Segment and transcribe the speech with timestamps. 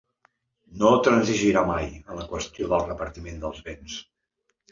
[0.83, 4.01] No transigirà mai en la qüestió del repartiment de béns.